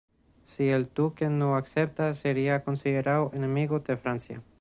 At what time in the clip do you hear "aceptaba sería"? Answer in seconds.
1.57-2.63